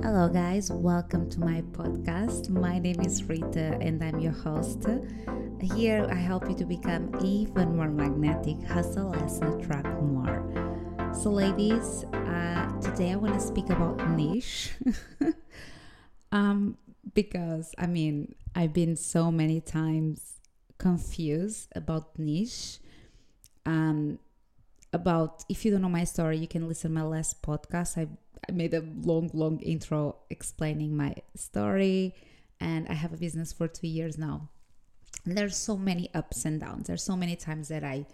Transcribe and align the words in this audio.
Hello, 0.00 0.28
guys, 0.28 0.70
welcome 0.70 1.28
to 1.28 1.40
my 1.40 1.60
podcast. 1.72 2.50
My 2.50 2.78
name 2.78 3.00
is 3.00 3.24
Rita 3.24 3.76
and 3.80 4.02
I'm 4.02 4.20
your 4.20 4.32
host. 4.32 4.86
Here, 5.60 6.06
I 6.08 6.14
help 6.14 6.48
you 6.48 6.54
to 6.54 6.64
become 6.64 7.10
even 7.20 7.74
more 7.76 7.90
magnetic, 7.90 8.62
hustle 8.62 9.10
less, 9.10 9.38
and 9.38 9.60
attract 9.60 9.88
more. 10.00 11.10
So, 11.12 11.30
ladies, 11.30 12.04
uh, 12.12 12.70
today 12.80 13.10
I 13.10 13.16
want 13.16 13.34
to 13.34 13.40
speak 13.40 13.70
about 13.70 14.08
niche. 14.10 14.70
um, 16.32 16.78
because 17.12 17.74
I 17.76 17.86
mean, 17.88 18.36
I've 18.54 18.72
been 18.72 18.94
so 18.94 19.32
many 19.32 19.60
times 19.60 20.38
confused 20.78 21.72
about 21.74 22.16
niche. 22.16 22.78
Um, 23.66 24.20
about 24.92 25.44
if 25.48 25.64
you 25.64 25.70
don't 25.70 25.82
know 25.82 25.88
my 25.88 26.04
story, 26.04 26.38
you 26.38 26.48
can 26.48 26.68
listen 26.68 26.92
my 26.92 27.02
last 27.02 27.42
podcast. 27.42 27.98
I, 27.98 28.08
I 28.48 28.52
made 28.52 28.74
a 28.74 28.84
long, 29.02 29.30
long 29.32 29.60
intro 29.60 30.16
explaining 30.30 30.96
my 30.96 31.14
story, 31.34 32.14
and 32.60 32.88
I 32.88 32.94
have 32.94 33.12
a 33.12 33.16
business 33.16 33.52
for 33.52 33.68
two 33.68 33.88
years 33.88 34.18
now. 34.18 34.48
And 35.24 35.36
there's 35.36 35.56
so 35.56 35.76
many 35.76 36.10
ups 36.14 36.44
and 36.44 36.60
downs. 36.60 36.86
There's 36.86 37.02
so 37.02 37.16
many 37.16 37.36
times 37.36 37.68
that 37.68 37.84
I 37.84 38.06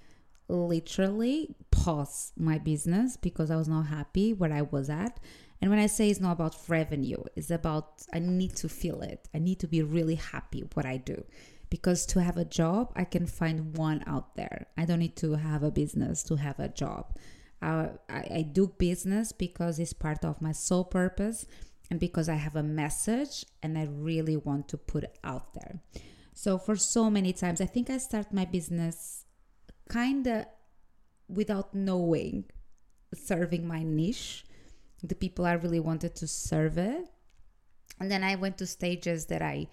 literally 0.49 1.55
pause 1.71 2.33
my 2.37 2.59
business 2.59 3.17
because 3.17 3.51
I 3.51 3.57
was 3.57 3.69
not 3.69 3.87
happy 3.87 4.33
where 4.33 4.53
I 4.53 4.63
was 4.63 4.91
at. 4.91 5.19
And 5.61 5.71
when 5.71 5.81
I 5.81 5.87
say 5.87 6.11
it's 6.11 6.21
not 6.21 6.33
about 6.33 6.57
revenue, 6.69 7.23
it's 7.37 7.51
about 7.51 8.03
I 8.13 8.19
need 8.19 8.55
to 8.57 8.69
feel 8.69 9.01
it. 9.01 9.29
I 9.35 9.39
need 9.39 9.61
to 9.61 9.69
be 9.69 9.83
really 9.83 10.17
happy 10.17 10.65
what 10.75 10.85
I 10.85 10.99
do 10.99 11.25
because 11.75 12.07
to 12.07 12.23
have 12.23 12.37
a 12.37 12.45
job, 12.45 12.93
I 12.95 13.03
can 13.03 13.27
find 13.27 13.77
one 13.77 14.05
out 14.07 14.37
there. 14.37 14.69
I 14.79 14.85
don't 14.85 15.01
need 15.01 15.17
to 15.17 15.33
have 15.33 15.65
a 15.65 15.73
business 15.73 16.23
to 16.23 16.37
have 16.37 16.61
a 16.61 16.69
job. 16.69 17.17
Uh, 17.61 17.89
I, 18.09 18.21
I 18.39 18.43
do 18.43 18.69
business 18.79 19.33
because 19.33 19.81
it's 19.81 19.93
part 19.93 20.25
of 20.25 20.41
my 20.41 20.53
sole 20.53 20.85
purpose 20.85 21.47
and 21.91 21.99
because 21.99 22.29
I 22.29 22.37
have 22.37 22.55
a 22.55 22.63
message 22.63 23.45
and 23.61 23.77
I 23.77 23.89
really 23.91 24.37
want 24.37 24.69
to 24.69 24.77
put 24.77 25.07
out 25.25 25.53
there. 25.55 25.83
So, 26.33 26.59
for 26.59 26.77
so 26.77 27.11
many 27.11 27.33
times, 27.33 27.61
I 27.61 27.67
think 27.67 27.91
I 27.91 27.99
start 27.99 28.33
my 28.33 28.45
business 28.45 29.25
kind 29.89 30.29
of 30.29 30.47
without 31.29 31.75
knowing 31.75 32.45
serving 33.17 33.67
my 33.67 33.83
niche, 33.83 34.45
the 35.03 35.17
people 35.17 35.45
I 35.45 35.55
really 35.55 35.81
wanted 35.81 36.15
to 36.17 36.29
serve 36.29 36.79
it. 36.79 37.09
And 37.99 38.09
then 38.13 38.23
I 38.23 38.37
went 38.37 38.59
to 38.59 38.67
stages 38.67 39.27
that 39.27 39.43
I 39.43 39.67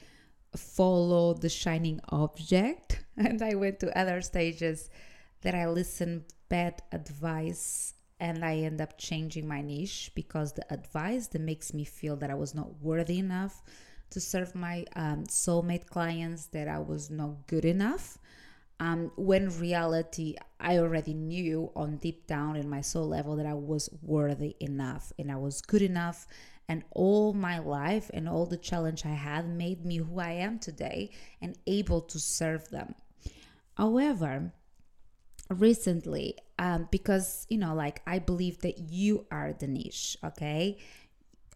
follow 0.56 1.34
the 1.34 1.50
shining 1.50 2.00
object. 2.10 3.00
And 3.18 3.42
i 3.44 3.54
went 3.56 3.80
to 3.82 3.98
other 3.98 4.22
stages 4.22 4.90
that 5.42 5.54
i 5.54 5.68
listened 5.68 6.24
bad 6.50 6.82
advice 6.92 7.94
and 8.20 8.44
i 8.44 8.56
end 8.56 8.82
up 8.82 8.98
changing 8.98 9.48
my 9.48 9.62
niche 9.62 10.12
because 10.16 10.54
the 10.54 10.74
advice 10.74 11.28
that 11.28 11.42
makes 11.42 11.74
me 11.74 11.84
feel 11.84 12.16
that 12.18 12.32
i 12.32 12.34
was 12.34 12.56
not 12.56 12.82
worthy 12.82 13.20
enough 13.20 13.62
to 14.10 14.20
serve 14.20 14.56
my 14.56 14.86
um, 14.96 15.26
soulmate 15.26 15.88
clients 15.88 16.48
that 16.48 16.68
i 16.68 16.80
was 16.80 17.10
not 17.10 17.48
good 17.48 17.66
enough. 17.66 18.18
Um, 18.80 19.12
when 19.16 19.50
reality 19.60 20.36
i 20.60 20.80
already 20.80 21.14
knew 21.14 21.72
on 21.76 21.98
deep 21.98 22.26
down 22.26 22.56
in 22.56 22.68
my 22.68 22.82
soul 22.82 23.08
level 23.08 23.36
that 23.36 23.46
i 23.46 23.54
was 23.54 23.90
worthy 24.02 24.56
enough 24.60 25.14
and 25.20 25.32
i 25.32 25.36
was 25.36 25.62
good 25.62 25.84
enough 25.84 26.26
and 26.68 26.84
all 26.92 27.34
my 27.34 27.60
life 27.60 28.10
and 28.14 28.30
all 28.30 28.46
the 28.46 28.58
challenge 28.58 29.06
I 29.06 29.10
had 29.10 29.48
made 29.48 29.86
me 29.86 29.98
who 29.98 30.20
I 30.20 30.32
am 30.32 30.60
today 30.60 31.12
and 31.42 31.58
able 31.68 32.02
to 32.02 32.20
serve 32.20 32.70
them. 32.70 32.96
However, 33.76 34.54
recently, 35.50 36.38
um, 36.60 36.88
because 36.92 37.46
you 37.50 37.58
know, 37.58 37.74
like 37.74 38.02
I 38.08 38.20
believe 38.20 38.60
that 38.62 38.80
you 38.80 39.26
are 39.32 39.54
the 39.54 39.68
niche, 39.68 40.18
okay? 40.24 40.78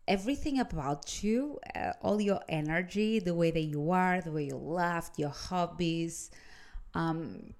Everything 0.08 0.60
about 0.60 1.24
you, 1.24 1.60
uh, 1.76 1.94
all 2.02 2.22
your 2.22 2.42
energy, 2.48 3.20
the 3.20 3.34
way 3.34 3.52
that 3.52 3.64
you 3.64 3.92
are, 3.92 4.22
the 4.22 4.32
way 4.32 4.44
you 4.46 4.58
laugh, 4.58 5.12
your 5.18 5.30
hobbies, 5.30 6.30
um, 6.94 7.54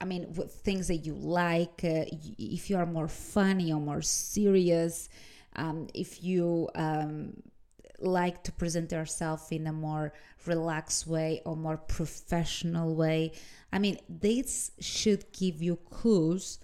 I 0.00 0.06
mean, 0.06 0.32
things 0.32 0.88
that 0.88 0.98
you 0.98 1.14
like, 1.14 1.80
uh, 1.82 2.04
if 2.38 2.68
you 2.68 2.76
are 2.76 2.86
more 2.86 3.08
funny 3.08 3.72
or 3.72 3.80
more 3.80 4.02
serious, 4.02 5.08
um, 5.56 5.88
if 5.94 6.22
you 6.22 6.68
um, 6.74 7.34
like 8.00 8.42
to 8.42 8.52
present 8.52 8.92
yourself 8.92 9.52
in 9.52 9.66
a 9.66 9.72
more 9.72 10.12
relaxed 10.46 11.06
way 11.06 11.40
or 11.46 11.56
more 11.56 11.76
professional 11.78 12.94
way 12.94 13.32
i 13.72 13.78
mean 13.78 13.96
this 14.08 14.72
should 14.78 15.24
give 15.32 15.62
you 15.62 15.76
clues 15.90 16.58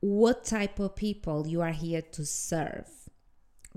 what 0.00 0.44
type 0.44 0.78
of 0.78 0.94
people 0.94 1.46
you 1.46 1.62
are 1.62 1.72
here 1.72 2.02
to 2.02 2.26
serve 2.26 2.88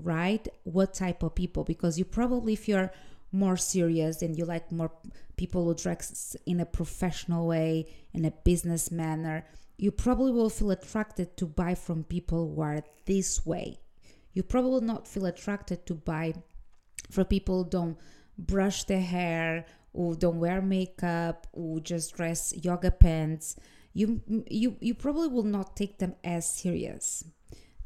right? 0.00 0.46
What 0.62 0.94
type 0.94 1.24
of 1.24 1.34
people? 1.34 1.64
Because 1.64 1.98
you 1.98 2.04
probably 2.04 2.52
if 2.52 2.68
you're 2.68 2.92
more 3.32 3.56
serious 3.56 4.22
and 4.22 4.36
you 4.38 4.44
like 4.44 4.72
more 4.72 4.90
people 5.36 5.64
who 5.64 5.74
dress 5.74 6.36
in 6.46 6.60
a 6.60 6.66
professional 6.66 7.46
way 7.46 7.86
in 8.14 8.24
a 8.24 8.30
business 8.30 8.90
manner 8.90 9.44
you 9.76 9.90
probably 9.90 10.32
will 10.32 10.50
feel 10.50 10.70
attracted 10.70 11.36
to 11.36 11.46
buy 11.46 11.74
from 11.74 12.02
people 12.02 12.54
who 12.54 12.60
are 12.60 12.82
this 13.04 13.44
way 13.44 13.78
you 14.38 14.44
probably 14.44 14.86
not 14.86 15.08
feel 15.08 15.26
attracted 15.26 15.84
to 15.84 15.94
buy 15.94 16.32
for 17.10 17.24
people 17.24 17.64
don't 17.64 17.98
brush 18.38 18.84
their 18.84 19.00
hair 19.00 19.66
or 19.92 20.14
don't 20.14 20.38
wear 20.38 20.62
makeup 20.62 21.48
or 21.52 21.80
just 21.80 22.14
dress 22.14 22.54
yoga 22.62 22.92
pants. 22.92 23.56
You 23.94 24.22
you 24.48 24.76
you 24.80 24.94
probably 24.94 25.26
will 25.26 25.50
not 25.56 25.74
take 25.74 25.98
them 25.98 26.14
as 26.22 26.48
serious. 26.48 27.24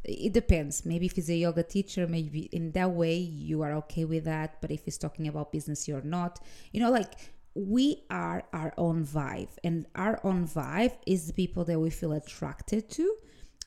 It 0.05 0.35
depends. 0.35 0.85
Maybe 0.85 1.07
if 1.07 1.13
he's 1.13 1.31
a 1.31 1.37
yoga 1.47 1.63
teacher 1.63 2.07
maybe 2.07 2.41
in 2.59 2.73
that 2.73 2.91
way 2.91 3.17
you 3.17 3.63
are 3.63 3.73
okay 3.83 4.05
with 4.05 4.25
that. 4.25 4.61
But 4.61 4.71
if 4.71 4.84
he's 4.84 4.99
talking 4.99 5.29
about 5.29 5.53
business 5.53 5.89
you're 5.89 6.09
not. 6.19 6.39
You 6.71 6.81
know 6.81 6.91
like 6.91 7.15
we 7.55 8.05
are 8.11 8.45
our 8.53 8.75
own 8.77 9.07
vibe. 9.07 9.55
And 9.65 9.87
our 9.95 10.21
own 10.23 10.47
vibe 10.47 10.97
is 11.07 11.29
the 11.29 11.33
people 11.33 11.65
that 11.65 11.81
we 11.81 11.89
feel 11.89 12.13
attracted 12.13 12.91
to 12.91 13.15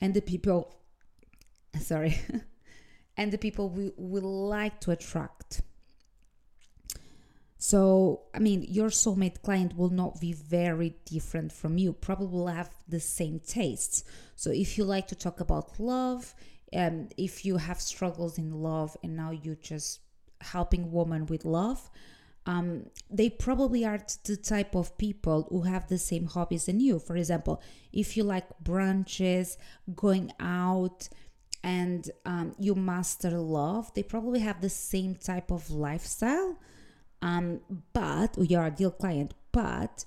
and 0.02 0.14
the 0.14 0.22
people 0.22 0.76
sorry 1.80 2.20
and 3.18 3.32
the 3.32 3.38
people 3.38 3.70
we 3.70 3.92
will 3.98 4.48
like 4.48 4.80
to 4.82 4.92
attract. 4.92 5.62
So, 7.58 8.24
I 8.34 8.40
mean, 8.40 8.66
your 8.70 8.90
soulmate 8.90 9.42
client 9.42 9.76
will 9.76 9.90
not 9.90 10.20
be 10.20 10.34
very 10.34 10.98
different 11.06 11.52
from 11.52 11.78
you, 11.78 11.94
probably 11.94 12.28
will 12.28 12.48
have 12.48 12.70
the 12.88 13.00
same 13.00 13.40
tastes. 13.40 14.04
So, 14.36 14.52
if 14.52 14.78
you 14.78 14.84
like 14.84 15.08
to 15.08 15.16
talk 15.16 15.40
about 15.40 15.80
love, 15.80 16.36
and 16.72 17.14
if 17.18 17.46
you 17.46 17.58
have 17.58 17.80
struggles 17.80 18.38
in 18.38 18.52
love 18.52 18.98
and 19.02 19.16
now 19.16 19.32
you're 19.32 19.56
just 19.56 20.02
helping 20.42 20.92
women 20.92 21.26
with 21.26 21.46
love, 21.46 21.90
um, 22.46 22.86
they 23.10 23.30
probably 23.30 23.86
are 23.86 24.00
the 24.26 24.38
type 24.38 24.76
of 24.76 24.98
people 24.98 25.48
who 25.50 25.62
have 25.62 25.88
the 25.88 25.98
same 25.98 26.28
hobbies 26.28 26.66
than 26.66 26.80
you. 26.80 27.00
For 27.00 27.16
example, 27.16 27.62
if 27.92 28.16
you 28.16 28.24
like 28.24 28.46
brunches, 28.64 29.58
going 29.96 30.32
out, 30.40 31.10
and 31.66 32.12
um, 32.28 32.54
you 32.60 32.76
master 32.76 33.32
love, 33.32 33.92
they 33.96 34.04
probably 34.04 34.40
have 34.40 34.62
the 34.62 34.70
same 34.70 35.16
type 35.16 35.50
of 35.50 35.72
lifestyle, 35.72 36.60
um, 37.24 37.60
but 37.92 38.38
your 38.38 38.62
ideal 38.62 38.92
client, 38.92 39.34
but 39.52 40.06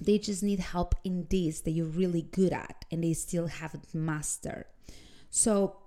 they 0.00 0.18
just 0.18 0.44
need 0.44 0.60
help 0.60 0.94
in 1.02 1.26
this 1.28 1.62
that 1.62 1.72
you're 1.72 1.86
really 1.86 2.22
good 2.22 2.52
at 2.52 2.84
and 2.92 3.02
they 3.02 3.12
still 3.12 3.48
haven't 3.48 3.92
mastered. 3.92 4.66
So 5.30 5.78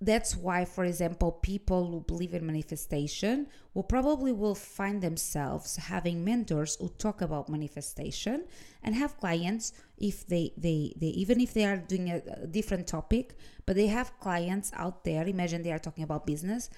that's 0.00 0.36
why 0.36 0.64
for 0.64 0.84
example 0.84 1.32
people 1.32 1.86
who 1.86 2.00
believe 2.00 2.34
in 2.34 2.44
manifestation 2.44 3.46
will 3.74 3.82
probably 3.82 4.32
will 4.32 4.54
find 4.54 5.02
themselves 5.02 5.76
having 5.76 6.24
mentors 6.24 6.76
who 6.76 6.88
talk 6.98 7.22
about 7.22 7.48
manifestation 7.48 8.44
and 8.82 8.94
have 8.94 9.16
clients 9.18 9.72
if 9.98 10.26
they 10.26 10.52
they, 10.56 10.92
they 10.96 11.06
even 11.06 11.40
if 11.40 11.54
they 11.54 11.64
are 11.64 11.76
doing 11.78 12.10
a, 12.10 12.22
a 12.42 12.46
different 12.46 12.86
topic 12.86 13.36
but 13.64 13.76
they 13.76 13.86
have 13.86 14.18
clients 14.20 14.70
out 14.74 15.04
there 15.04 15.26
imagine 15.26 15.62
they 15.62 15.72
are 15.72 15.78
talking 15.78 16.04
about 16.04 16.26
business 16.26 16.68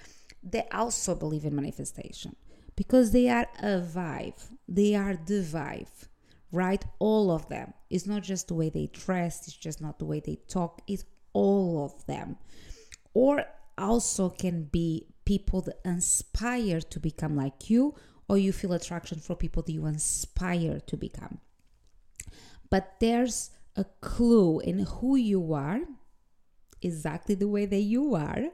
they 0.43 0.67
also 0.73 1.15
believe 1.15 1.45
in 1.45 1.55
manifestation 1.55 2.37
because 2.77 3.11
they 3.11 3.29
are 3.29 3.49
a 3.59 3.81
vibe. 3.81 4.41
They 4.69 4.95
are 4.95 5.15
the 5.15 5.43
vibe 5.43 5.89
right? 6.51 6.83
All 6.99 7.31
of 7.31 7.49
them. 7.49 7.75
It's 7.91 8.07
not 8.07 8.23
just 8.23 8.49
the 8.49 8.55
way 8.55 8.71
they 8.71 8.87
dress 8.87 9.47
it's 9.49 9.57
just 9.57 9.81
not 9.81 9.99
the 9.99 10.05
way 10.05 10.21
they 10.21 10.37
talk 10.49 10.83
it's 10.87 11.05
all 11.33 11.85
of 11.85 12.07
them 12.07 12.37
or 13.19 13.45
also 13.77 14.31
can 14.31 14.63
be 14.63 15.09
people 15.25 15.61
that 15.61 15.81
inspire 15.85 16.81
to 16.81 17.01
become 17.01 17.35
like 17.35 17.69
you 17.69 17.93
or 18.29 18.39
you 18.39 18.53
feel 18.53 18.73
attraction 18.73 19.19
for 19.19 19.35
people 19.35 19.61
that 19.61 19.73
you 19.73 19.87
inspire 19.87 20.79
to 20.87 20.97
become. 20.97 21.41
But 22.71 22.95
there's 23.01 23.51
a 23.75 23.85
clue 24.01 24.61
in 24.61 24.79
who 24.79 25.17
you 25.17 25.53
are 25.53 25.81
exactly 26.81 27.35
the 27.35 27.49
way 27.49 27.67
that 27.67 27.81
you 27.81 28.15
are 28.15 28.51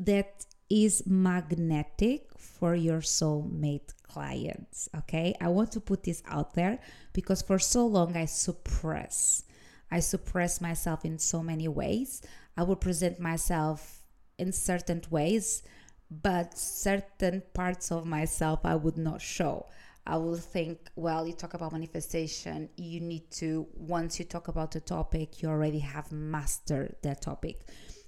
that 0.00 0.46
is 0.68 1.04
magnetic 1.06 2.26
for 2.36 2.74
your 2.74 3.00
soulmate 3.00 3.94
clients 4.02 4.88
okay? 4.98 5.32
I 5.40 5.46
want 5.46 5.70
to 5.72 5.80
put 5.80 6.02
this 6.02 6.24
out 6.26 6.54
there 6.54 6.80
because 7.12 7.40
for 7.40 7.60
so 7.60 7.86
long 7.86 8.16
i 8.16 8.24
suppress. 8.24 9.44
I 9.92 10.00
suppress 10.00 10.60
myself 10.60 11.04
in 11.04 11.18
so 11.20 11.40
many 11.40 11.68
ways 11.68 12.22
I 12.60 12.62
will 12.62 12.76
present 12.76 13.18
myself 13.18 14.02
in 14.36 14.52
certain 14.52 15.00
ways, 15.08 15.62
but 16.10 16.58
certain 16.58 17.42
parts 17.54 17.90
of 17.90 18.04
myself 18.04 18.60
I 18.64 18.74
would 18.74 18.98
not 18.98 19.22
show. 19.22 19.66
I 20.06 20.18
will 20.18 20.36
think, 20.36 20.90
well, 20.94 21.26
you 21.26 21.32
talk 21.32 21.54
about 21.54 21.72
manifestation, 21.72 22.68
you 22.76 23.00
need 23.00 23.30
to, 23.40 23.66
once 23.74 24.18
you 24.18 24.26
talk 24.26 24.48
about 24.48 24.72
the 24.72 24.80
topic, 24.80 25.40
you 25.40 25.48
already 25.48 25.78
have 25.78 26.12
mastered 26.12 26.96
that 27.00 27.22
topic. 27.22 27.60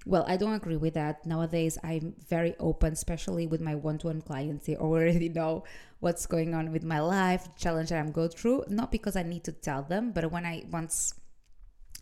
Well, 0.04 0.26
I 0.28 0.37
don't 0.37 0.52
agree 0.52 0.76
with 0.76 0.93
that. 0.94 1.25
Nowadays, 1.25 1.78
I'm 1.82 2.14
very 2.28 2.54
open, 2.60 2.93
especially 2.93 3.46
with 3.46 3.62
my 3.62 3.75
one 3.75 3.96
to 4.00 4.08
one 4.08 4.20
clients. 4.20 4.66
They 4.66 4.76
already 4.76 5.28
know 5.40 5.64
what's 6.00 6.26
going 6.26 6.54
on 6.54 6.72
with 6.72 6.84
my 6.84 7.00
life, 7.00 7.49
challenge 7.56 7.88
that 7.88 8.00
I'm 8.00 8.12
going 8.12 8.28
through, 8.28 8.64
not 8.69 8.93
because 8.93 9.16
I 9.16 9.22
need 9.22 9.44
to 9.44 9.52
tell 9.52 9.82
them, 9.82 10.12
but 10.12 10.31
when 10.31 10.44
I 10.44 10.64
once 10.70 11.14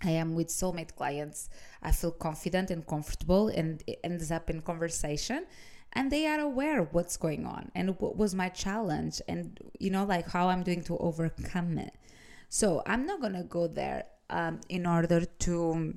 I 0.03 0.11
am 0.11 0.35
with 0.35 0.49
soulmate 0.49 0.97
clients, 0.97 1.51
I 1.83 1.93
feel 1.93 2.13
confident 2.13 2.71
and 2.71 2.87
comfortable, 2.87 3.49
and 3.49 3.83
it 3.87 4.01
ends 4.03 4.31
up 4.31 4.49
in 4.49 4.63
conversation 4.63 5.47
and 5.93 6.11
they 6.11 6.27
are 6.27 6.41
aware 6.41 6.81
of 6.81 6.93
what's 6.93 7.17
going 7.17 7.47
on 7.47 7.71
and 7.75 7.99
what 8.01 8.17
was 8.17 8.35
my 8.35 8.49
challenge 8.49 9.21
and 9.29 9.59
you 9.79 9.91
know 9.91 10.05
like 10.05 10.29
how 10.31 10.49
i'm 10.49 10.63
doing 10.63 10.83
to 10.83 10.97
overcome 10.99 11.79
it. 11.79 11.95
So 12.49 12.83
i'm 12.87 13.07
not 13.07 13.21
gonna 13.21 13.45
go 13.45 13.67
there 13.67 14.05
um, 14.29 14.61
in 14.69 14.87
order 14.87 15.25
to 15.25 15.95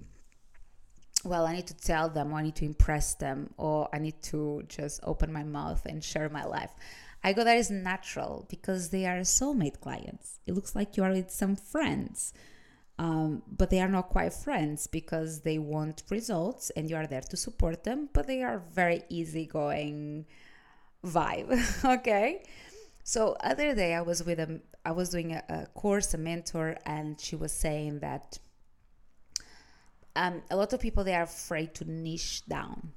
well 1.24 1.46
i 1.46 1.54
need 1.54 1.68
to 1.68 1.78
tell 1.78 2.10
them 2.10 2.34
or 2.34 2.40
i 2.40 2.44
need 2.44 2.56
to 2.56 2.66
impress 2.66 3.14
them 3.16 3.54
or 3.58 3.88
i 3.94 4.00
need 4.00 4.22
to 4.24 4.64
just 4.68 5.00
open 5.04 5.32
my 5.32 5.44
mouth 5.44 5.86
and 5.86 6.04
share 6.04 6.30
my 6.30 6.44
life. 6.44 6.72
I 7.24 7.32
go 7.32 7.44
there 7.44 7.56
is 7.58 7.72
natural 7.72 8.46
because 8.50 8.90
they 8.90 9.06
are 9.06 9.20
soulmate 9.20 9.80
clients. 9.80 10.40
It 10.46 10.56
looks 10.56 10.76
like 10.76 10.98
you 10.98 11.04
are 11.04 11.12
with 11.12 11.32
some 11.32 11.56
friends 11.56 12.34
um, 13.00 13.42
but 13.48 13.70
they 13.70 13.82
are 13.82 13.88
not 13.88 14.10
quite 14.10 14.34
friends 14.34 14.88
because 14.88 15.42
they 15.42 15.58
want 15.58 16.04
results 16.10 16.70
and 16.72 16.90
you 16.90 16.96
are 16.96 17.08
there 17.08 17.22
to 17.22 17.38
support 17.38 17.84
them, 17.84 18.10
but 18.14 18.28
they 18.28 18.44
are 18.44 18.62
very 18.72 19.04
easygoing 19.10 20.26
vibe. 21.04 21.86
okay. 22.00 22.44
So 23.04 23.36
other 23.42 23.76
day 23.76 23.94
I 23.94 24.02
was 24.02 24.24
with 24.24 24.40
a 24.40 24.62
I 24.86 24.92
was 24.92 25.10
doing 25.10 25.32
a, 25.32 25.44
a 25.50 25.66
course, 25.68 26.14
a 26.14 26.18
mentor, 26.18 26.78
and 26.86 27.20
she 27.20 27.36
was 27.36 27.54
saying 27.54 28.00
that 28.00 28.38
um, 30.16 30.42
a 30.52 30.56
lot 30.56 30.74
of 30.74 30.80
people 30.80 31.04
they 31.04 31.16
are 31.16 31.24
afraid 31.24 31.74
to 31.76 31.90
niche 31.90 32.46
down. 32.48 32.92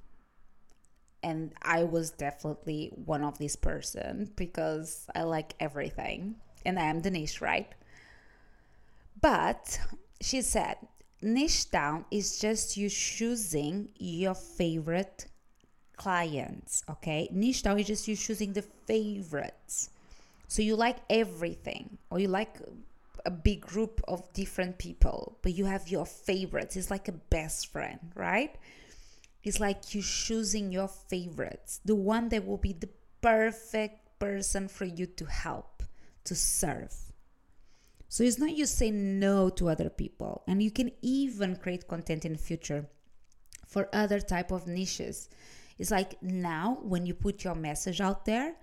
And 1.22 1.52
I 1.62 1.84
was 1.84 2.10
definitely 2.10 2.92
one 2.94 3.24
of 3.24 3.38
this 3.38 3.56
person 3.56 4.30
because 4.36 5.06
I 5.14 5.22
like 5.22 5.54
everything 5.58 6.36
and 6.64 6.78
I 6.78 6.84
am 6.84 7.00
the 7.02 7.10
niche, 7.10 7.40
right? 7.40 7.72
But 9.20 9.78
she 10.20 10.42
said, 10.42 10.76
niche 11.22 11.70
down 11.70 12.04
is 12.10 12.38
just 12.38 12.76
you 12.76 12.88
choosing 12.88 13.90
your 13.98 14.34
favorite 14.34 15.26
clients. 15.96 16.82
Okay, 16.88 17.28
niche 17.32 17.62
down 17.62 17.78
is 17.78 17.86
just 17.86 18.06
you 18.08 18.16
choosing 18.16 18.52
the 18.52 18.62
favorites. 18.62 19.90
So 20.48 20.62
you 20.62 20.76
like 20.76 20.98
everything, 21.10 21.98
or 22.10 22.18
you 22.18 22.28
like 22.28 22.56
a 23.24 23.30
big 23.30 23.60
group 23.60 24.00
of 24.06 24.32
different 24.32 24.78
people, 24.78 25.38
but 25.42 25.54
you 25.54 25.64
have 25.64 25.88
your 25.88 26.06
favorites. 26.06 26.76
It's 26.76 26.90
like 26.90 27.08
a 27.08 27.12
best 27.12 27.72
friend, 27.72 27.98
right? 28.14 28.54
It's 29.42 29.58
like 29.58 29.94
you 29.94 30.02
choosing 30.02 30.70
your 30.70 30.88
favorites, 30.88 31.80
the 31.84 31.94
one 31.94 32.28
that 32.28 32.46
will 32.46 32.58
be 32.58 32.72
the 32.72 32.88
perfect 33.20 34.18
person 34.18 34.68
for 34.68 34.84
you 34.84 35.06
to 35.06 35.24
help, 35.24 35.82
to 36.24 36.34
serve. 36.34 36.94
So 38.08 38.22
it's 38.22 38.38
not 38.38 38.56
you 38.56 38.66
say 38.66 38.90
no 38.90 39.48
to 39.50 39.68
other 39.68 39.90
people, 39.90 40.44
and 40.46 40.62
you 40.62 40.70
can 40.70 40.92
even 41.02 41.56
create 41.56 41.88
content 41.88 42.24
in 42.24 42.32
the 42.32 42.38
future 42.38 42.86
for 43.66 43.88
other 43.92 44.20
type 44.20 44.52
of 44.52 44.66
niches. 44.66 45.28
It's 45.78 45.90
like 45.90 46.22
now 46.22 46.78
when 46.82 47.04
you 47.04 47.14
put 47.14 47.44
your 47.44 47.54
message 47.54 48.00
out 48.00 48.24
there, 48.24 48.54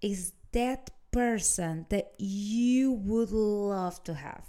is 0.00 0.32
that 0.52 0.90
person 1.10 1.86
that 1.90 2.12
you 2.18 2.92
would 2.92 3.30
love 3.30 4.02
to 4.04 4.14
have. 4.14 4.44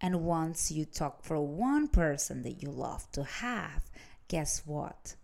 And 0.00 0.22
once 0.22 0.70
you 0.70 0.84
talk 0.84 1.24
for 1.24 1.40
one 1.40 1.88
person 1.88 2.42
that 2.42 2.62
you 2.62 2.70
love 2.70 3.10
to 3.12 3.24
have, 3.24 3.90
guess 4.28 4.62
what? 4.64 5.16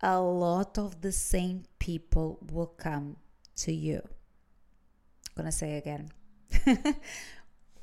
A 0.00 0.20
lot 0.20 0.78
of 0.78 1.00
the 1.00 1.12
same 1.12 1.64
people 1.78 2.38
will 2.50 2.66
come 2.66 3.16
to 3.56 3.72
you. 3.72 4.00
I'm 4.04 5.34
gonna 5.36 5.52
say 5.52 5.76
again. 5.76 6.10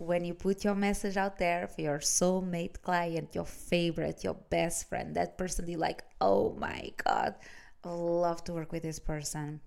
when 0.03 0.25
you 0.25 0.33
put 0.33 0.63
your 0.63 0.75
message 0.75 1.17
out 1.17 1.37
there 1.37 1.67
for 1.67 1.81
your 1.81 1.99
soulmate 1.99 2.81
client, 2.81 3.35
your 3.35 3.45
favorite, 3.45 4.23
your 4.23 4.35
best 4.49 4.89
friend, 4.89 5.15
that 5.15 5.37
person 5.37 5.67
you 5.67 5.77
like, 5.77 6.03
oh 6.21 6.55
my 6.59 6.91
God, 7.03 7.35
I 7.83 7.89
love 7.89 8.43
to 8.45 8.53
work 8.53 8.71
with 8.71 8.83
this 8.83 8.99
person, 8.99 9.61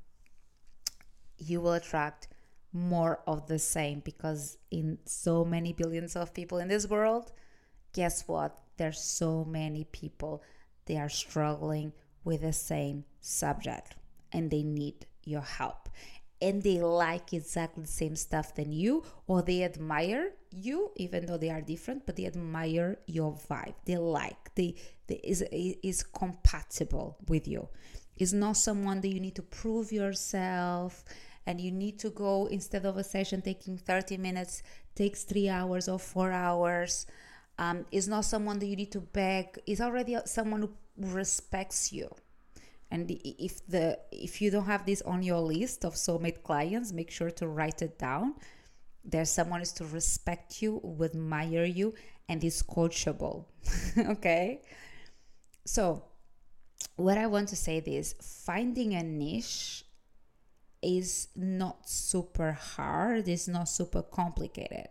you 1.38 1.60
will 1.60 1.72
attract 1.72 2.28
more 2.72 3.20
of 3.26 3.46
the 3.46 3.58
same 3.58 4.00
because 4.00 4.58
in 4.70 4.98
so 5.06 5.44
many 5.44 5.72
billions 5.72 6.16
of 6.16 6.34
people 6.34 6.58
in 6.58 6.68
this 6.68 6.88
world, 6.88 7.32
guess 7.92 8.26
what? 8.28 8.58
There's 8.76 9.00
so 9.00 9.44
many 9.44 9.84
people 9.84 10.42
they 10.84 10.96
are 10.98 11.08
struggling 11.08 11.92
with 12.24 12.42
the 12.42 12.52
same 12.52 13.04
subject 13.20 13.94
and 14.32 14.50
they 14.50 14.62
need 14.62 15.06
your 15.24 15.40
help 15.40 15.88
and 16.40 16.62
they 16.62 16.80
like 16.80 17.32
exactly 17.32 17.82
the 17.82 17.88
same 17.88 18.14
stuff 18.14 18.54
than 18.54 18.70
you 18.72 19.02
or 19.26 19.42
they 19.42 19.62
admire 19.62 20.32
you 20.50 20.90
even 20.96 21.24
though 21.26 21.38
they 21.38 21.50
are 21.50 21.60
different 21.60 22.04
but 22.04 22.16
they 22.16 22.26
admire 22.26 22.98
your 23.06 23.32
vibe. 23.48 23.74
They 23.84 23.96
like 23.96 24.54
they, 24.54 24.74
they 25.06 25.16
is 25.16 25.42
is 25.50 26.02
compatible 26.02 27.16
with 27.28 27.48
you. 27.48 27.68
Is 28.16 28.32
not 28.32 28.56
someone 28.56 29.00
that 29.00 29.08
you 29.08 29.20
need 29.20 29.34
to 29.36 29.42
prove 29.42 29.92
yourself 29.92 31.04
and 31.46 31.60
you 31.60 31.70
need 31.70 31.98
to 32.00 32.10
go 32.10 32.46
instead 32.46 32.84
of 32.84 32.96
a 32.96 33.04
session 33.04 33.40
taking 33.40 33.78
30 33.78 34.16
minutes 34.16 34.62
takes 34.94 35.24
three 35.24 35.48
hours 35.48 35.88
or 35.88 35.98
four 35.98 36.32
hours. 36.32 37.06
Um, 37.58 37.86
is 37.90 38.08
not 38.08 38.26
someone 38.26 38.58
that 38.58 38.66
you 38.66 38.76
need 38.76 38.92
to 38.92 39.00
beg. 39.00 39.58
Is 39.66 39.80
already 39.80 40.16
someone 40.26 40.62
who 40.62 40.70
respects 40.98 41.92
you 41.92 42.10
and 42.90 43.10
if 43.10 43.66
the 43.66 43.98
if 44.12 44.40
you 44.40 44.50
don't 44.50 44.66
have 44.66 44.86
this 44.86 45.02
on 45.02 45.22
your 45.22 45.40
list 45.40 45.84
of 45.84 45.94
soulmate 45.94 46.42
clients 46.42 46.92
make 46.92 47.10
sure 47.10 47.30
to 47.30 47.48
write 47.48 47.82
it 47.82 47.98
down. 47.98 48.34
There's 49.08 49.30
someone 49.30 49.60
is 49.60 49.72
to 49.74 49.84
respect 49.86 50.62
you 50.62 50.80
admire 51.02 51.64
you 51.64 51.94
and 52.28 52.42
is 52.42 52.62
coachable 52.62 53.46
okay? 53.98 54.62
So 55.64 56.04
what 56.96 57.18
i 57.18 57.26
want 57.26 57.48
to 57.48 57.56
say 57.56 57.78
is 57.78 58.14
finding 58.44 58.94
a 58.94 59.02
niche 59.02 59.84
is 60.82 61.28
not 61.34 61.88
super 61.88 62.52
hard 62.52 63.28
it's 63.28 63.48
not 63.48 63.68
super 63.68 64.02
complicated. 64.02 64.88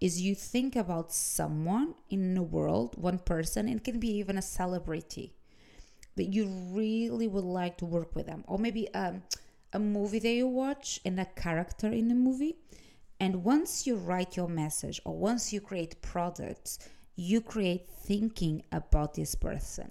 Is 0.00 0.20
you 0.20 0.36
think 0.36 0.76
about 0.76 1.12
someone 1.12 1.94
in 2.08 2.34
the 2.34 2.42
world 2.42 2.94
one 2.96 3.18
person 3.18 3.68
it 3.68 3.82
can 3.82 3.98
be 3.98 4.10
even 4.18 4.38
a 4.38 4.42
celebrity 4.42 5.34
that 6.18 6.32
you 6.32 6.46
really 6.72 7.26
would 7.26 7.44
like 7.44 7.78
to 7.78 7.86
work 7.86 8.14
with 8.14 8.26
them. 8.26 8.44
Or 8.46 8.58
maybe 8.58 8.92
um, 8.94 9.22
a 9.72 9.78
movie 9.78 10.18
that 10.18 10.28
you 10.28 10.46
watch 10.46 11.00
and 11.04 11.18
a 11.18 11.24
character 11.24 11.88
in 11.88 12.08
the 12.08 12.14
movie. 12.14 12.56
And 13.18 13.42
once 13.42 13.86
you 13.86 13.96
write 13.96 14.36
your 14.36 14.48
message 14.48 15.00
or 15.04 15.16
once 15.16 15.52
you 15.52 15.60
create 15.60 16.02
products 16.02 16.78
you 17.16 17.40
create 17.40 17.88
thinking 17.88 18.62
about 18.70 19.14
this 19.14 19.34
person. 19.34 19.90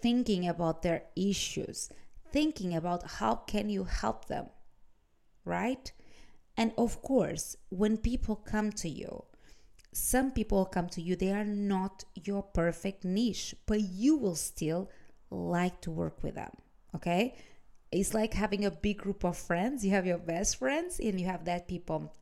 Thinking 0.00 0.48
about 0.48 0.80
their 0.82 1.02
issues. 1.14 1.90
Thinking 2.32 2.74
about 2.74 3.10
how 3.18 3.34
can 3.34 3.68
you 3.68 3.84
help 3.84 4.26
them 4.26 4.46
right? 5.46 5.92
And 6.58 6.72
of 6.76 7.00
course 7.00 7.56
when 7.70 7.96
people 7.96 8.36
come 8.36 8.72
to 8.72 8.88
you 8.88 9.24
some 9.92 10.30
people 10.30 10.66
come 10.66 10.88
to 10.88 11.00
you 11.00 11.16
they 11.16 11.32
are 11.32 11.44
not 11.44 12.04
your 12.24 12.42
perfect 12.42 13.04
niche 13.04 13.54
but 13.64 13.80
you 13.80 14.16
will 14.16 14.34
still 14.34 14.90
like 15.30 15.80
to 15.82 15.90
work 15.90 16.22
with 16.22 16.34
them. 16.34 16.50
Okay. 16.94 17.36
It's 17.92 18.14
like 18.14 18.34
having 18.34 18.64
a 18.64 18.70
big 18.70 18.98
group 18.98 19.24
of 19.24 19.36
friends. 19.36 19.84
You 19.84 19.92
have 19.92 20.06
your 20.06 20.18
best 20.18 20.56
friends 20.58 20.98
and 20.98 21.20
you 21.20 21.26
have 21.26 21.44
that 21.44 21.68
people 21.68 22.12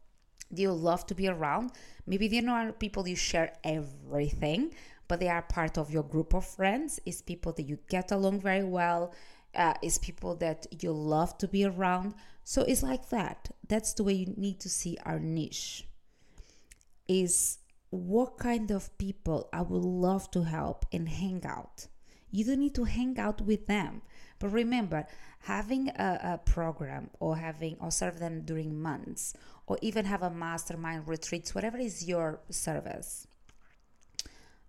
you 0.51 0.73
love 0.73 1.07
to 1.07 1.15
be 1.15 1.29
around. 1.29 1.73
Maybe 2.07 2.29
they're 2.29 2.43
not 2.43 2.79
people 2.79 3.09
you 3.09 3.17
share 3.17 3.53
everything, 3.65 4.75
but 5.09 5.21
they 5.21 5.29
are 5.29 5.43
part 5.43 5.79
of 5.79 5.91
your 5.91 6.03
group 6.03 6.35
of 6.35 6.45
friends. 6.45 7.01
It's 7.07 7.23
people 7.23 7.53
that 7.53 7.63
you 7.63 7.79
get 7.89 8.13
along 8.13 8.41
very 8.41 8.65
well. 8.65 9.15
Uh, 9.55 9.75
it's 9.83 9.99
people 9.99 10.35
that 10.37 10.67
you 10.83 10.93
love 10.93 11.39
to 11.39 11.49
be 11.49 11.65
around. 11.65 12.15
So 12.45 12.63
it's 12.63 12.83
like 12.83 13.09
that. 13.11 13.51
That's 13.69 13.95
the 13.95 14.05
way 14.05 14.13
you 14.13 14.35
need 14.37 14.61
to 14.61 14.69
see 14.69 14.99
our 15.05 15.19
niche. 15.19 15.87
Is 17.09 17.59
what 17.91 18.39
kind 18.39 18.71
of 18.71 18.97
people 18.99 19.49
I 19.53 19.63
would 19.63 19.85
love 19.85 20.31
to 20.33 20.43
help 20.43 20.85
and 20.93 21.09
hang 21.09 21.45
out. 21.47 21.87
You 22.35 22.45
don't 22.45 22.59
need 22.59 22.75
to 22.75 22.83
hang 22.83 23.17
out 23.17 23.41
with 23.43 23.69
them. 23.69 24.03
But 24.41 24.49
remember, 24.49 25.07
having 25.43 25.91
a, 25.91 26.33
a 26.35 26.39
program 26.45 27.11
or 27.21 27.37
having 27.37 27.77
or 27.81 27.93
serve 27.93 28.19
them 28.19 28.43
during 28.45 28.83
months 28.83 29.35
or 29.69 29.79
even 29.83 30.05
have 30.07 30.25
a 30.25 30.31
mastermind 30.31 31.07
retreats, 31.07 31.55
whatever 31.55 31.79
is 31.79 32.09
your 32.09 32.41
service. 32.51 33.29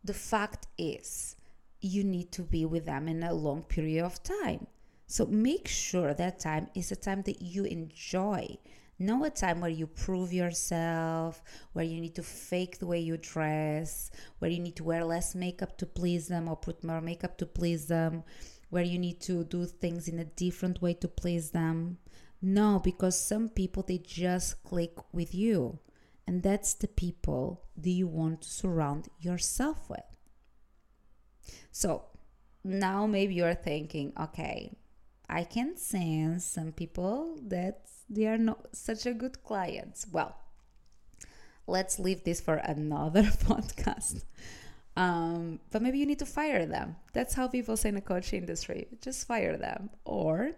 The 0.04 0.14
fact 0.14 0.68
is, 0.78 1.38
you 1.82 2.04
need 2.04 2.32
to 2.34 2.44
be 2.44 2.66
with 2.66 2.86
them 2.86 3.08
in 3.08 3.24
a 3.24 3.34
long 3.34 3.64
period 3.64 4.06
of 4.06 4.22
time. 4.22 4.68
So 5.08 5.26
make 5.26 5.68
sure 5.68 6.14
that 6.14 6.40
time 6.40 6.68
is 6.76 6.92
a 6.92 6.96
time 6.96 7.24
that 7.24 7.42
you 7.42 7.64
enjoy. 7.64 8.60
Not 8.98 9.28
a 9.28 9.30
time 9.30 9.60
where 9.60 9.70
you 9.70 9.88
prove 9.88 10.32
yourself, 10.32 11.44
where 11.74 11.84
you 11.84 12.00
need 12.00 12.16
to 12.16 12.24
fake 12.24 12.80
the 12.80 12.88
way 12.88 13.00
you 13.00 13.18
dress, 13.18 14.10
where 14.40 14.50
you 14.50 14.60
need 14.60 14.78
to 14.78 14.86
wear 14.86 15.04
less 15.04 15.36
makeup 15.36 15.78
to 15.80 15.86
please 15.86 16.28
them 16.28 16.48
or 16.48 16.56
put 16.56 16.84
more 16.84 17.02
makeup 17.02 17.38
to 17.40 17.46
please 17.46 17.88
them, 17.88 18.24
where 18.70 18.84
you 18.84 18.98
need 18.98 19.20
to 19.22 19.44
do 19.44 19.66
things 19.66 20.08
in 20.08 20.20
a 20.20 20.26
different 20.26 20.82
way 20.82 20.94
to 20.94 21.10
please 21.10 21.52
them. 21.52 21.98
No, 22.42 22.80
because 22.80 23.20
some 23.20 23.50
people 23.50 23.84
they 23.84 23.98
just 23.98 24.64
click 24.64 24.94
with 25.12 25.36
you. 25.36 25.80
And 26.28 26.42
that's 26.42 26.74
the 26.74 26.88
people 26.88 27.66
that 27.78 27.90
you 27.90 28.08
want 28.08 28.42
to 28.44 28.50
surround 28.50 29.10
yourself 29.20 29.90
with. 29.90 30.06
So 31.72 32.06
now 32.64 33.06
maybe 33.06 33.36
you're 33.36 33.54
thinking, 33.54 34.14
okay, 34.20 34.78
I 35.30 35.44
can 35.44 35.78
sense 35.78 36.46
some 36.46 36.72
people 36.72 37.40
that 37.48 37.88
they 38.10 38.28
are 38.28 38.38
not 38.38 38.76
such 38.76 39.06
a 39.06 39.14
good 39.14 39.44
clients. 39.44 40.06
Well, 40.12 40.36
let's 41.68 42.00
leave 42.00 42.24
this 42.24 42.42
for 42.42 42.56
another 42.56 43.24
podcast. 43.50 44.24
Um, 44.98 45.60
but 45.72 45.82
maybe 45.82 46.00
you 46.00 46.06
need 46.06 46.20
to 46.20 46.26
fire 46.26 46.66
them. 46.66 46.96
That's 47.14 47.34
how 47.34 47.48
people 47.48 47.76
say 47.76 47.90
in 47.90 47.96
the 47.96 48.02
coaching 48.02 48.40
industry. 48.42 48.88
Just 49.02 49.28
fire 49.28 49.58
them 49.58 49.90
or 50.06 50.52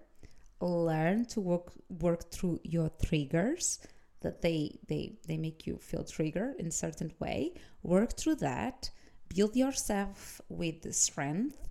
learn 0.60 1.26
to 1.26 1.42
work 1.42 1.72
work 2.02 2.32
through 2.32 2.60
your 2.64 2.90
triggers 3.04 3.80
that 4.22 4.42
they 4.42 4.80
they 4.88 5.18
they 5.28 5.38
make 5.38 5.66
you 5.66 5.78
feel 5.78 6.04
triggered 6.04 6.56
in 6.60 6.72
certain 6.72 7.12
way. 7.20 7.54
Work 7.84 8.18
through 8.18 8.36
that. 8.36 8.90
Build 9.30 9.56
yourself 9.56 10.40
with 10.50 10.94
strength 10.94 11.68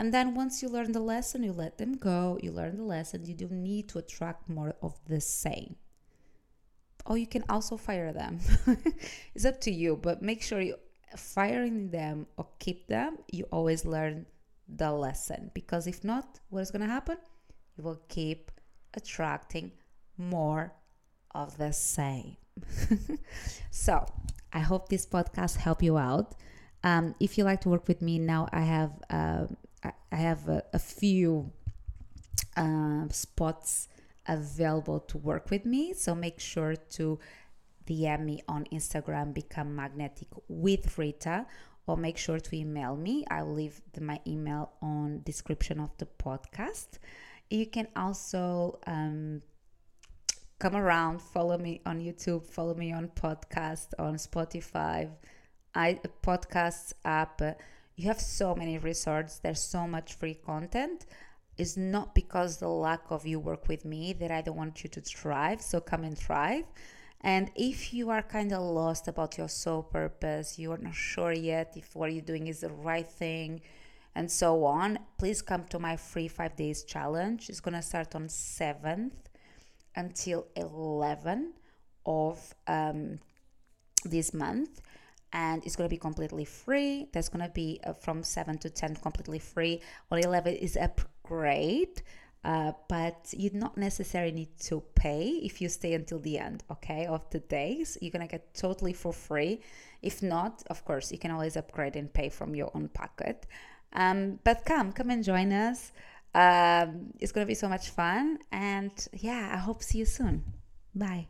and 0.00 0.14
then 0.14 0.34
once 0.34 0.62
you 0.62 0.70
learn 0.70 0.92
the 0.92 1.00
lesson, 1.14 1.42
you 1.42 1.52
let 1.52 1.76
them 1.76 1.92
go, 1.92 2.38
you 2.42 2.52
learn 2.52 2.78
the 2.78 2.84
lesson, 2.84 3.26
you 3.26 3.34
don't 3.34 3.62
need 3.62 3.86
to 3.90 3.98
attract 3.98 4.48
more 4.48 4.74
of 4.80 4.98
the 5.06 5.20
same. 5.20 5.76
Or 7.04 7.18
you 7.18 7.26
can 7.26 7.44
also 7.50 7.76
fire 7.76 8.10
them. 8.10 8.38
it's 9.34 9.44
up 9.44 9.60
to 9.60 9.70
you, 9.70 9.96
but 10.00 10.22
make 10.22 10.42
sure 10.42 10.58
you 10.62 10.76
firing 11.18 11.90
them 11.90 12.28
or 12.38 12.48
keep 12.58 12.86
them, 12.86 13.18
you 13.30 13.44
always 13.52 13.84
learn 13.84 14.24
the 14.66 14.90
lesson. 14.90 15.50
Because 15.52 15.86
if 15.86 16.02
not, 16.02 16.40
what 16.48 16.60
is 16.60 16.70
going 16.70 16.80
to 16.80 16.86
happen? 16.86 17.18
You 17.76 17.84
will 17.84 18.00
keep 18.08 18.50
attracting 18.94 19.70
more 20.16 20.72
of 21.34 21.58
the 21.58 21.74
same. 21.74 22.38
so, 23.70 24.06
I 24.50 24.60
hope 24.60 24.88
this 24.88 25.04
podcast 25.04 25.56
helped 25.56 25.82
you 25.82 25.98
out. 25.98 26.36
Um, 26.82 27.14
if 27.20 27.36
you 27.36 27.44
like 27.44 27.60
to 27.60 27.68
work 27.68 27.86
with 27.86 28.00
me 28.00 28.18
now, 28.18 28.48
I 28.50 28.62
have 28.62 28.92
uh, 29.10 29.46
I 29.82 30.16
have 30.16 30.48
a, 30.48 30.62
a 30.72 30.78
few 30.78 31.52
uh, 32.56 33.08
spots 33.08 33.88
available 34.26 35.00
to 35.00 35.18
work 35.18 35.50
with 35.50 35.64
me. 35.64 35.92
So 35.94 36.14
make 36.14 36.40
sure 36.40 36.76
to 36.76 37.18
DM 37.86 38.24
me 38.24 38.42
on 38.46 38.64
Instagram, 38.72 39.34
become 39.34 39.74
magnetic 39.74 40.28
with 40.48 40.98
Rita, 40.98 41.46
or 41.86 41.96
make 41.96 42.18
sure 42.18 42.38
to 42.38 42.56
email 42.56 42.96
me. 42.96 43.24
I 43.30 43.42
will 43.42 43.54
leave 43.54 43.80
the, 43.92 44.00
my 44.00 44.20
email 44.26 44.72
on 44.82 45.22
description 45.24 45.80
of 45.80 45.90
the 45.98 46.06
podcast. 46.06 46.98
You 47.48 47.66
can 47.66 47.88
also 47.96 48.78
um, 48.86 49.42
come 50.58 50.76
around, 50.76 51.20
follow 51.20 51.58
me 51.58 51.80
on 51.86 52.00
YouTube, 52.00 52.46
follow 52.46 52.74
me 52.74 52.92
on 52.92 53.08
podcast 53.08 53.88
on 53.98 54.14
Spotify, 54.14 55.10
I 55.74 56.00
podcasts 56.22 56.92
app 57.04 57.40
you 58.00 58.06
have 58.08 58.20
so 58.20 58.54
many 58.54 58.78
resources 58.78 59.40
there's 59.42 59.60
so 59.60 59.86
much 59.86 60.14
free 60.14 60.34
content. 60.34 61.04
It's 61.58 61.76
not 61.76 62.14
because 62.14 62.56
the 62.56 62.68
lack 62.68 63.02
of 63.10 63.26
you 63.26 63.38
work 63.38 63.68
with 63.68 63.84
me 63.84 64.14
that 64.14 64.30
i 64.30 64.40
don't 64.40 64.56
want 64.56 64.82
you 64.82 64.88
to 64.96 65.00
thrive 65.02 65.60
so 65.60 65.80
come 65.80 66.04
and 66.04 66.16
thrive. 66.16 66.64
And 67.22 67.50
if 67.54 67.92
you 67.92 68.08
are 68.08 68.22
kind 68.22 68.50
of 68.54 68.62
lost 68.62 69.06
about 69.06 69.36
your 69.36 69.50
soul 69.50 69.82
purpose 69.82 70.58
you 70.58 70.72
are 70.72 70.78
not 70.78 70.94
sure 70.94 71.32
yet 71.32 71.74
if 71.76 71.94
what 71.94 72.10
you're 72.12 72.30
doing 72.32 72.46
is 72.46 72.60
the 72.60 72.70
right 72.70 73.10
thing 73.22 73.60
and 74.14 74.30
so 74.30 74.64
on 74.64 74.98
please 75.18 75.42
come 75.42 75.64
to 75.64 75.78
my 75.78 75.96
free 75.96 76.28
five 76.28 76.56
days 76.56 76.84
challenge. 76.84 77.50
It's 77.50 77.60
going 77.60 77.74
to 77.74 77.82
start 77.82 78.14
on 78.14 78.28
7th 78.28 79.18
until 79.94 80.46
11 80.56 81.52
of 82.06 82.54
um, 82.66 83.18
this 84.06 84.32
month 84.32 84.80
and 85.32 85.64
it's 85.64 85.76
going 85.76 85.88
to 85.88 85.94
be 85.94 85.98
completely 85.98 86.44
free. 86.44 87.06
That's 87.12 87.28
going 87.28 87.44
to 87.44 87.52
be 87.52 87.80
uh, 87.84 87.92
from 87.92 88.22
7 88.22 88.58
to 88.58 88.70
10 88.70 88.96
completely 88.96 89.38
free. 89.38 89.80
On 90.10 90.18
11 90.18 90.54
is 90.56 90.76
upgrade, 90.76 92.02
uh, 92.44 92.72
but 92.88 93.32
you 93.36 93.50
not 93.52 93.76
necessarily 93.76 94.32
need 94.32 94.58
to 94.60 94.82
pay 94.94 95.28
if 95.42 95.60
you 95.60 95.68
stay 95.68 95.94
until 95.94 96.18
the 96.18 96.38
end, 96.38 96.64
okay, 96.70 97.06
of 97.06 97.28
the 97.30 97.40
days. 97.40 97.96
You're 98.00 98.10
to 98.26 98.30
get 98.30 98.54
totally 98.54 98.92
for 98.92 99.12
free. 99.12 99.60
If 100.02 100.22
not, 100.22 100.62
of 100.70 100.84
course, 100.84 101.12
you 101.12 101.18
can 101.18 101.30
always 101.30 101.56
upgrade 101.56 101.96
and 101.96 102.12
pay 102.12 102.28
from 102.28 102.54
your 102.54 102.70
own 102.74 102.88
pocket. 102.88 103.46
Um, 103.92 104.38
but 104.44 104.64
come, 104.64 104.92
come 104.92 105.10
and 105.10 105.22
join 105.22 105.52
us. 105.52 105.92
Um, 106.34 107.12
it's 107.18 107.32
to 107.44 107.48
be 107.48 107.54
so 107.54 107.68
much 107.68 107.90
fun. 107.90 108.38
And 108.52 108.92
yeah, 109.12 109.50
I 109.52 109.58
hope 109.58 109.82
see 109.82 109.98
you 109.98 110.04
soon. 110.04 110.44
Bye. 110.94 111.28